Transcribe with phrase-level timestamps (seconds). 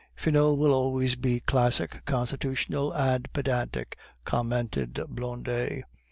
[0.15, 5.83] "Finot will always be classic, constitutional, and pedantic," commented Blondet.